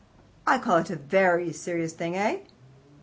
"I 0.47 0.57
call 0.57 0.77
it 0.77 0.89
a 0.89 0.95
very 0.95 1.53
serious 1.53 1.93
thing, 1.93 2.15
eh?" 2.15 2.39